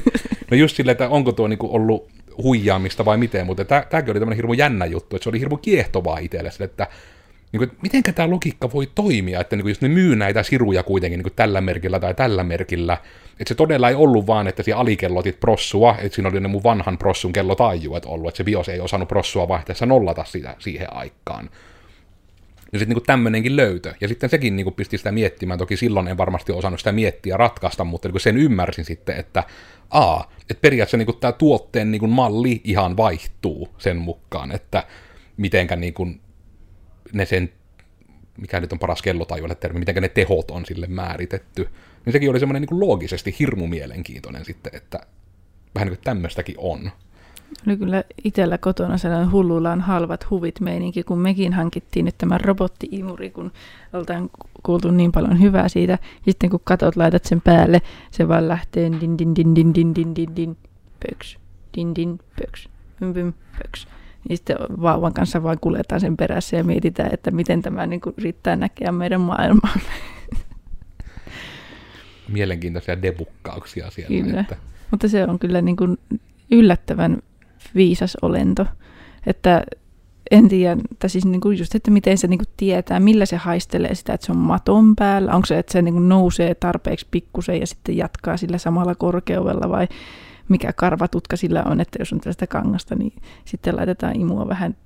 [0.50, 2.08] no just silleen, että onko tuo niin kuin ollut
[2.42, 6.18] huijaamista vai miten, mutta tämäkin oli tämmöinen hirmu jännä juttu, että se oli hirmu kiehtovaa
[6.18, 6.86] itselle, että
[7.52, 10.82] niin kuin, miten tämä logiikka voi toimia, että niin kuin, jos ne myy näitä siruja
[10.82, 12.98] kuitenkin niin kuin tällä merkillä tai tällä merkillä,
[13.30, 16.62] että se todella ei ollut vaan, että siinä alikellotit prossua, että siinä oli ne mun
[16.62, 21.50] vanhan prossun kellotaajuet ollut, että se BIOS ei osannut prossua vaihteessa nollata sitä siihen aikaan.
[22.72, 23.94] Ja sitten niin tämmöinenkin löytö.
[24.00, 25.58] Ja sitten sekin niin kuin pisti sitä miettimään.
[25.58, 29.44] Toki silloin en varmasti osannut sitä miettiä ja ratkaista, mutta niin sen ymmärsin sitten, että
[29.90, 34.86] a, että periaatteessa niin tämä tuotteen niin kuin malli ihan vaihtuu sen mukaan, että
[35.36, 36.20] mitenkä niin kuin
[37.12, 37.52] ne sen,
[38.36, 41.68] mikä nyt on paras kellotajuille termi, miten ne tehot on sille määritetty,
[42.04, 45.00] niin sekin oli semmoinen niin loogisesti hirmu mielenkiintoinen sitten, että
[45.74, 46.90] vähän niin kuin tämmöistäkin on.
[47.66, 53.30] Oli kyllä itsellä kotona sellainen hullullaan halvat huvit meininki, kun mekin hankittiin nyt tämä robotti-imuri,
[53.30, 53.52] kun
[53.92, 54.30] oltaan
[54.62, 55.98] kuultu niin paljon hyvää siitä.
[56.24, 60.16] Sitten kun katot, laitat sen päälle, se vaan lähtee din din din din din din
[60.16, 60.56] din din
[61.00, 61.38] pöks,
[61.76, 62.68] din din pöks,
[62.98, 63.88] pym pym pöks.
[64.28, 68.14] Niin sitten vauvan kanssa vaan kuljetaan sen perässä ja mietitään, että miten tämä niin kuin
[68.18, 69.80] riittää näkeä meidän maailmaan.
[72.28, 74.26] Mielenkiintoisia debukkauksia siellä.
[74.26, 74.40] Kyllä.
[74.40, 74.56] Että...
[74.90, 75.98] Mutta se on kyllä niin kuin
[76.50, 77.18] yllättävän
[77.74, 78.66] viisas olento,
[79.26, 79.62] että
[80.30, 83.36] en tiedä, että siis niin kuin just, että miten se niin kuin tietää, millä se
[83.36, 87.06] haistelee sitä, että se on maton päällä, onko se, että se niin kuin nousee tarpeeksi
[87.10, 89.88] pikkusen ja sitten jatkaa sillä samalla korkeudella vai
[90.48, 93.12] mikä karvatutka sillä on, että jos on tällaista kangasta, niin
[93.44, 94.76] sitten laitetaan imua vähän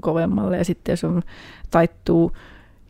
[0.00, 1.22] kovemmalle ja sitten jos on
[1.70, 2.32] taittuu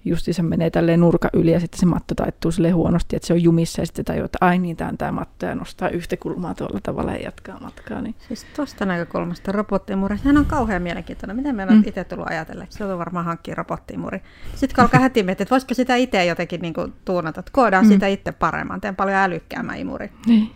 [0.05, 3.33] justi se menee tälleen nurka yli ja sitten se matto taittuu sille huonosti, että se
[3.33, 6.17] on jumissa ja sitten tajuu, että ai niin, tämä on tämä matto ja nostaa yhtä
[6.17, 8.01] kulmaa tuolla tavalla ja jatkaa matkaa.
[8.01, 8.15] Niin.
[8.29, 11.37] Siis tuosta näkökulmasta robottimuri, sehän on kauhean mielenkiintoinen.
[11.37, 11.83] Miten me mm.
[11.87, 12.79] itse tullut ajatelleeksi?
[12.79, 14.23] Se on varmaan hankkia robottimuri.
[14.55, 17.85] Sitten kun alkaa heti miettiä, että voisiko sitä itse jotenkin niin kuin tuunata, että koodaan
[17.85, 17.89] mm.
[17.89, 20.11] sitä itse paremmin, teen paljon älykkäämmän imuri.
[20.27, 20.51] Niin.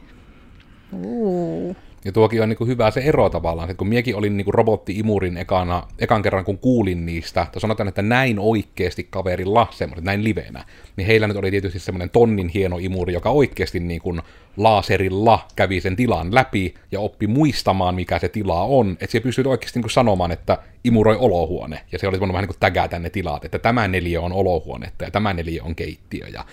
[0.92, 1.76] Uh.
[2.04, 4.54] Ja tuokin on niin kuin hyvä se ero tavallaan, että kun miekin olin niin kuin
[4.54, 10.24] robotti-imurin ekana, ekan kerran kun kuulin niistä, tai sanotaan, että näin oikeasti kaverilla semmoiset, näin
[10.24, 10.64] livenä,
[10.96, 14.22] niin heillä nyt oli tietysti semmoinen tonnin hieno imuri, joka oikeasti niin kuin
[14.56, 19.44] laaserilla kävi sen tilan läpi ja oppi muistamaan, mikä se tila on, että se pystyy
[19.46, 22.98] oikeasti niin kuin sanomaan, että imuroi olohuone, ja se oli voinut vähän niin kuin tägätä
[22.98, 26.44] ne tilat, että tämä neliö on olohuonetta ja tämä neliö on keittiö, ja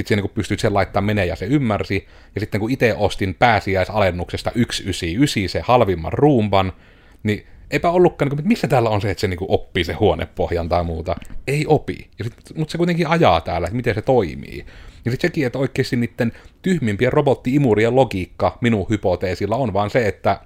[0.00, 2.06] sitten se niin pystyt sen laittaa menee ja se ymmärsi.
[2.34, 6.72] Ja sitten kun itse ostin pääsiäisalennuksesta 199 se halvimman ruumban,
[7.22, 9.92] niin eipä ollutkaan, niin kuin, missä täällä on se, että se niin kuin oppii se
[9.92, 11.16] huonepohjan tai muuta.
[11.46, 12.08] Ei opi.
[12.18, 14.66] Ja sit, mutta se kuitenkin ajaa täällä, että miten se toimii.
[15.04, 16.32] Ja sitten sekin, että oikeasti niiden
[16.62, 20.40] tyhmimpien robotti-imurien logiikka minun hypoteesilla on vaan se, että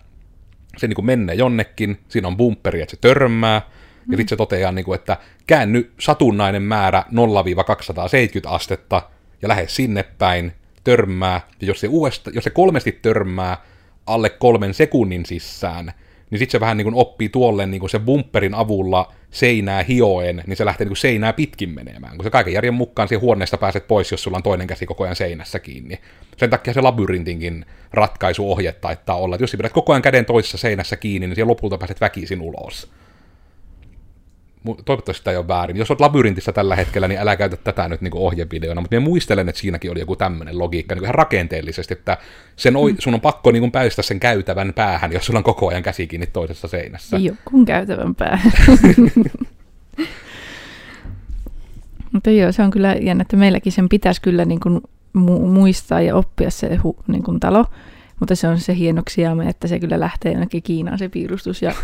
[0.76, 4.12] se niin kuin menee jonnekin, siinä on bumperi, että se törmää, mm.
[4.12, 7.14] ja sitten se toteaa, niin kuin, että käänny satunnainen määrä 0-270
[8.44, 9.02] astetta,
[9.42, 10.52] ja lähde sinne päin,
[10.84, 13.56] törmää, ja jos se, uudesta, jos se kolmesti törmää
[14.06, 15.92] alle kolmen sekunnin sisään,
[16.30, 20.42] niin sitten se vähän niin kuin oppii tuolle niin kuin se bumperin avulla seinää hioen,
[20.46, 22.16] niin se lähtee niin kuin seinää pitkin menemään.
[22.16, 25.04] Kun se kaiken järjen mukaan siihen huoneesta pääset pois, jos sulla on toinen käsi koko
[25.04, 25.98] ajan seinässä kiinni.
[26.36, 30.96] Sen takia se labyrintinkin ratkaisuohje taittaa olla, että jos pidät koko ajan käden toisessa seinässä
[30.96, 32.92] kiinni, niin siellä lopulta pääset väkisin ulos
[34.84, 35.76] toivottavasti tämä ei ole väärin.
[35.76, 39.48] Jos olet labyrintissä tällä hetkellä, niin älä käytä tätä nyt niin ohjevideona, mutta minä muistelen,
[39.48, 42.18] että siinäkin oli joku tämmöinen logiikka niin ihan rakenteellisesti, että
[42.56, 42.96] sen, mm.
[42.98, 46.26] sun on pakko niin päästä sen käytävän päähän, jos sulla on koko ajan käsi kiinni
[46.26, 47.16] toisessa seinässä.
[47.16, 48.52] Joku käytävän päähän.
[52.12, 54.80] mutta joo, se on kyllä jännä, että meilläkin sen pitäisi kyllä niin kuin
[55.48, 57.64] muistaa ja oppia se hu, niin kuin talo,
[58.20, 61.74] mutta se on se hienoksiamme, että se kyllä lähtee jonnekin Kiinaan se piirustus ja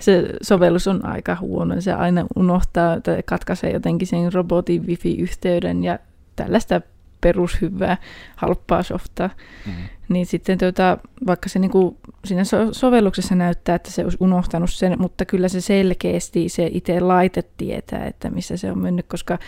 [0.00, 1.80] se sovellus on aika huono.
[1.80, 5.98] Se aina unohtaa, että katkaisee jotenkin sen robotin wifi-yhteyden ja
[6.36, 6.80] tällaista
[7.20, 7.96] perushyvää,
[8.36, 9.30] halppaa softaa.
[9.66, 9.82] Mm-hmm.
[10.08, 14.96] Niin sitten tuota, vaikka se niinku siinä so- sovelluksessa näyttää, että se olisi unohtanut sen,
[14.98, 19.38] mutta kyllä se selkeästi se itse laite tietää, että missä se on mennyt, koska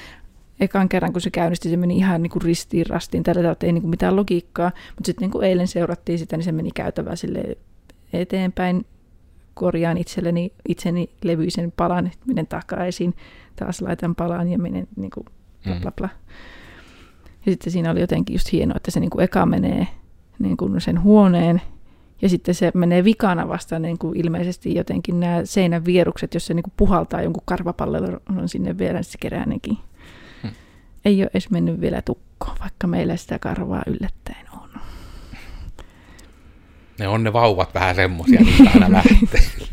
[0.61, 3.23] ekan kerran, kun se käynnisti, se meni ihan niin kuin ristiin rastiin.
[3.23, 6.45] Tällä tavalla ei niin kuin mitään logiikkaa, mutta sitten niin kuin eilen seurattiin sitä, niin
[6.45, 7.57] se meni käytävää sille
[8.13, 8.87] eteenpäin.
[9.55, 13.15] Korjaan itselleni, itseni levyisen palan, menen takaisin,
[13.57, 15.27] taas laitan palan ja menen niin kuin
[15.65, 16.09] bla bla bla.
[17.47, 19.87] Ja sitten siinä oli jotenkin just hienoa, että se niin kuin eka menee
[20.39, 21.63] niin kuin sen huoneen,
[22.23, 26.55] ja sitten se menee vikana vastaan niin kuin ilmeisesti jotenkin nämä seinän vierukset, jos se
[26.55, 29.79] niin kuin puhaltaa jonkun karvapallon sinne vielä, niin se kerää nekin
[31.05, 34.71] ei ole edes mennyt vielä tukkoon, vaikka meillä sitä karvaa yllättäen on.
[36.99, 39.71] Ne on ne vauvat vähän semmosia, mistä aina lähtee.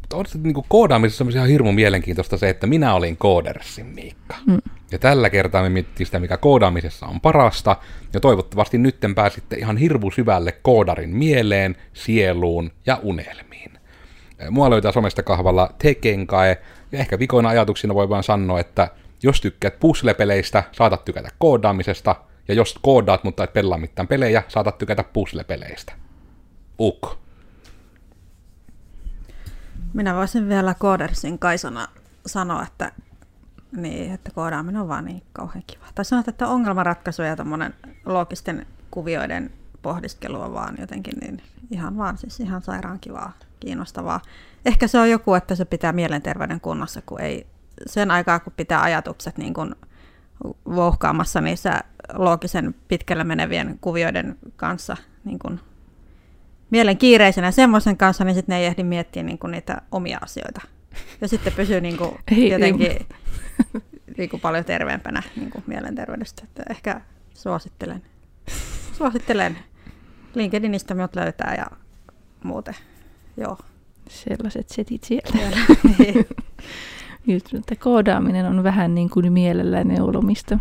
[0.00, 4.36] Mutta on niin koodaamisessa on ihan hirmu mielenkiintoista se, että minä olin koodersin Miikka.
[4.46, 4.58] Mm.
[4.92, 7.76] Ja tällä kertaa me mietittiin sitä, mikä koodaamisessa on parasta,
[8.12, 13.75] ja toivottavasti nytten pääsitte ihan hirvu syvälle koodarin mieleen, sieluun ja unelmiin.
[14.50, 18.88] Mua löytää somesta kahvalla Tekenkae, ja ehkä vikoina ajatuksina voi vaan sanoa, että
[19.22, 22.16] jos tykkäät puzzle-peleistä, saatat tykätä koodaamisesta,
[22.48, 25.92] ja jos koodaat, mutta et pelaa mitään pelejä, saatat tykätä puzzle-peleistä.
[26.80, 27.16] Uk.
[29.94, 31.88] Minä voisin vielä koodersin Kaisana
[32.26, 32.92] sanoa, että,
[33.76, 35.84] niin, että koodaaminen on vaan niin kauhean kiva.
[35.94, 37.36] Tai sanoa, että ongelmanratkaisu ja
[38.04, 39.50] loogisten kuvioiden
[39.82, 44.20] pohdiskelu on vaan jotenkin niin ihan vaan siis ihan sairaan kivaa, kiinnostavaa.
[44.66, 47.46] Ehkä se on joku, että se pitää mielenterveyden kunnossa, kun ei
[47.86, 49.74] sen aikaa, kun pitää ajatukset niin kuin
[50.66, 51.80] vouhkaamassa niissä
[52.14, 55.60] loogisen pitkälle menevien kuvioiden kanssa niin kuin
[56.70, 60.60] mielen kiireisenä semmoisen kanssa, niin sitten ne ei ehdi miettiä niin kuin niitä omia asioita.
[61.20, 62.18] Ja sitten pysyy niin kuin
[62.50, 63.06] jotenkin
[64.18, 66.42] niin kuin paljon terveempänä niin kuin mielenterveydestä.
[66.44, 67.00] Että ehkä
[67.34, 68.02] suosittelen.
[68.92, 69.58] Suosittelen.
[70.34, 71.66] LinkedInistä minut löytää ja
[72.44, 72.74] muuten.
[73.36, 73.58] Joo.
[74.08, 75.56] Sellaiset setit siellä.
[77.26, 80.58] Just, että koodaaminen on vähän niin kuin mielellä neulomista.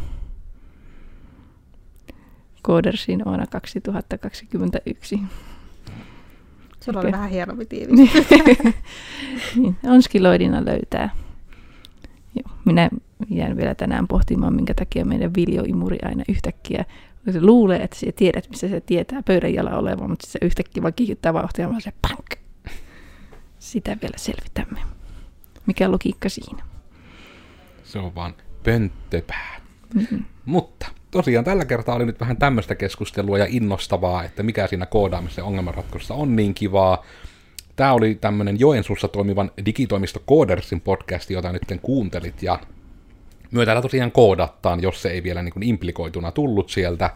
[2.62, 5.20] Koodersin vuonna 2021.
[6.80, 8.00] Sulla oli vähän hienompi tiivis.
[9.56, 11.10] niin, onskiloidina löytää.
[12.36, 12.90] Joo, minä
[13.30, 16.86] jään vielä tänään pohtimaan, minkä takia meidän viljoimuri aina yhtäkkiä
[17.32, 20.94] se luulee, että sä tiedät, missä se tietää pöydän jala olevan, mutta se yhtäkkiä vaan
[20.94, 22.45] kiittää vauhtia ja se pank.
[23.66, 24.80] Sitä vielä selvitämme.
[25.66, 26.64] Mikä logiikka siinä?
[27.84, 29.62] Se on vaan pönttöpää.
[29.94, 30.26] Mm-hmm.
[30.46, 35.44] Mutta tosiaan tällä kertaa oli nyt vähän tämmöistä keskustelua ja innostavaa, että mikä siinä koodaamisen
[35.44, 37.06] ongelmanratkaisussa on niin kivaa.
[37.76, 42.60] Tämä oli tämmöinen Joensuussa toimivan digitoimisto Codersin podcast, jota nyt kuuntelit, ja
[43.52, 47.10] myö täällä tosiaan koodattaan, jos se ei vielä niin kuin implikoituna tullut sieltä.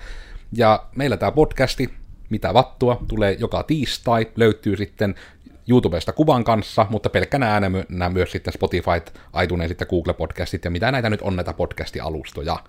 [0.53, 1.89] Ja meillä tämä podcasti
[2.29, 5.15] Mitä vattua tulee joka tiistai, löytyy sitten
[5.69, 10.91] YouTubesta kuvan kanssa, mutta pelkkänä äänenä myös sitten Spotify, iTunes, sitten Google Podcastit ja mitä
[10.91, 12.59] näitä nyt on näitä podcast-alustoja.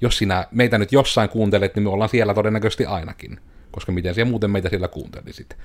[0.00, 4.30] Jos sinä meitä nyt jossain kuuntelet, niin me ollaan siellä todennäköisesti ainakin, koska miten siellä
[4.30, 5.56] muuten meitä siellä kuuntelisit.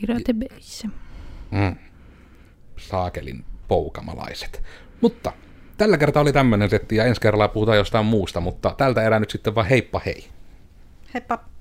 [0.00, 0.88] Piratebeissä.
[1.50, 1.76] Mm.
[2.76, 4.62] Saakelin poukamalaiset.
[5.00, 5.32] Mutta
[5.76, 9.30] tällä kertaa oli tämmöinen setti ja ensi kerralla puhutaan jostain muusta, mutta tältä erää nyt
[9.30, 10.28] sitten vaan heippa hei.
[11.14, 11.55] Heippa!